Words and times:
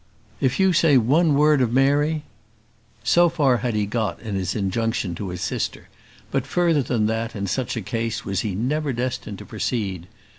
"If 0.39 0.59
you 0.59 0.73
say 0.73 0.97
one 0.97 1.35
word 1.35 1.61
of 1.61 1.71
Mary" 1.71 2.23
So 3.13 3.29
far 3.29 3.57
had 3.57 3.75
he 3.75 3.85
got 3.85 4.19
in 4.19 4.33
his 4.33 4.55
injunction 4.55 5.13
to 5.13 5.29
his 5.29 5.41
sister, 5.41 5.89
but 6.31 6.47
further 6.47 6.81
than 6.81 7.05
that, 7.05 7.35
in 7.35 7.45
such 7.45 7.77
a 7.77 7.81
case, 7.85 8.25
was 8.25 8.39
he 8.39 8.55
never 8.55 8.93
destined 8.93 9.37
to 9.37 9.45
proceed. 9.45 10.07